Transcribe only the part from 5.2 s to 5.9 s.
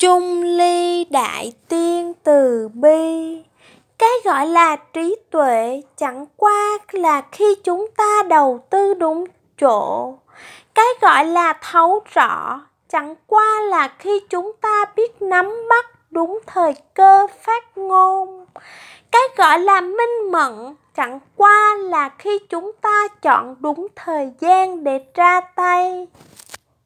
tuệ